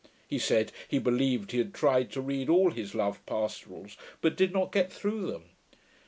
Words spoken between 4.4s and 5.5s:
not get through them.